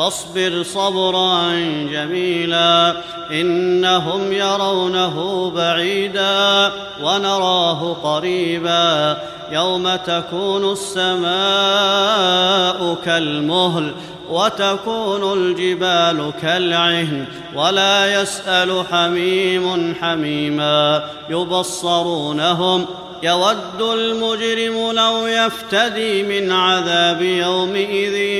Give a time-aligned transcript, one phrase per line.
[0.00, 1.52] فاصبر صبرا
[1.92, 2.96] جميلا
[3.30, 9.18] إنهم يرونه بعيدا ونراه قريبا
[9.52, 11.30] يوم تكون السماء
[13.04, 13.94] كالمهل
[14.30, 17.24] وتكون الجبال كالعهن
[17.54, 22.86] ولا يسأل حميم حميما يبصرونهم
[23.22, 28.39] يود المجرم لو يفتدي من عذاب يومئذ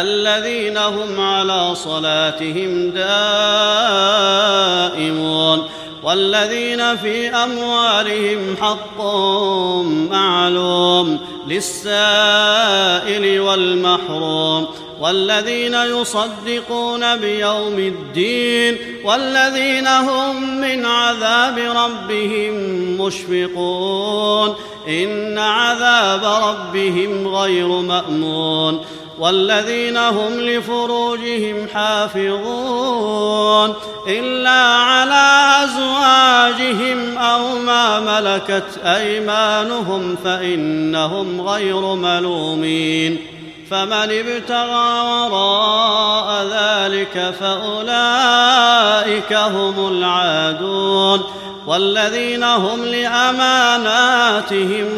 [0.00, 2.90] الذين هم على صلاتهم
[4.90, 5.68] دائمون
[6.02, 9.02] والذين في أموالهم حق
[10.10, 14.66] معلوم للسائل والمحروم
[15.00, 22.54] والذين يصدقون بيوم الدين والذين هم من عذاب ربهم
[23.00, 24.54] مشفقون
[24.88, 28.80] إن عذاب ربهم غير مأمون
[29.18, 33.74] والذين هم لفروجهم حافظون
[34.08, 43.33] إلا على أزواجهم أو ما ملكت أيمانهم فإنهم غير ملومين
[43.70, 51.22] فمن ابتغى وراء ذلك فأولئك هم العادون
[51.66, 53.38] والذين هم لأماناتهم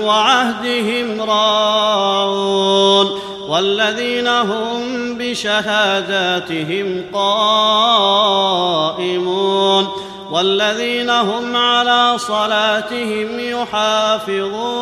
[0.03, 8.27] وعهدهم راعون والذين هم بشهاداتهم قائمون
[10.31, 14.77] والذين هم على صلاتهم يحافظون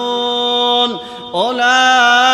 [1.35, 2.34] أولئك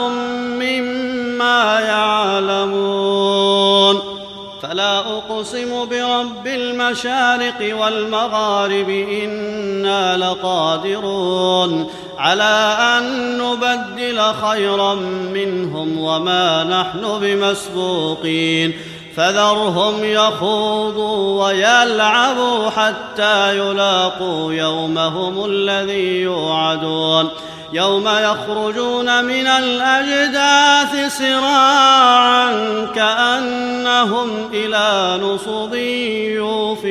[5.41, 14.95] أقسم برب المشارق والمغارب إنا لقادرون على أن نبدل خيرا
[15.33, 18.73] منهم وما نحن بمسبوقين
[19.15, 27.29] فذرهم يخوضوا ويلعبوا حتى يلاقوا يومهم الذي يوعدون
[27.73, 32.80] يوم يخرجون من الأجداث سراعا
[34.01, 35.73] كانهم إلى نصب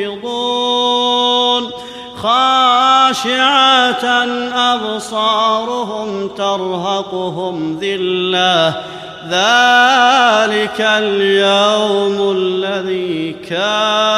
[0.05, 1.71] يوفضون.
[2.23, 4.05] خاشعة
[4.75, 8.69] أبصارهم ترهقهم ذلة.
[9.31, 14.10] ذلك اليوم الذي كانوا